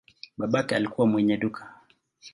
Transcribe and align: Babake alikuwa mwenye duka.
Babake 0.37 0.75
alikuwa 0.75 1.07
mwenye 1.07 1.37
duka. 1.37 1.73